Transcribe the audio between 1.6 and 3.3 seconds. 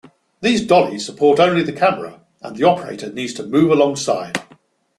the camera, and the operator